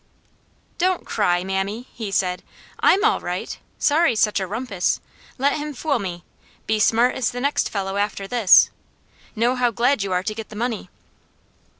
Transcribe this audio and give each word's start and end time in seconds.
"Don't 0.79 1.05
CRY, 1.05 1.43
mammy!" 1.43 1.87
he 1.93 2.09
said. 2.09 2.41
"I'M 2.79 3.03
all 3.05 3.19
right. 3.21 3.59
Sorry 3.77 4.15
such 4.15 4.39
a 4.39 4.47
rumpus! 4.47 4.99
Let 5.37 5.57
him 5.59 5.75
fool 5.75 5.99
me. 5.99 6.23
Be 6.65 6.79
smart 6.79 7.13
as 7.13 7.29
the 7.29 7.39
next 7.39 7.69
fellow, 7.69 7.97
after 7.97 8.27
this! 8.27 8.71
Know 9.35 9.53
how 9.53 9.69
glad 9.69 10.01
you 10.01 10.11
are 10.11 10.23
to 10.23 10.33
get 10.33 10.49
the 10.49 10.55
money!" 10.55 10.89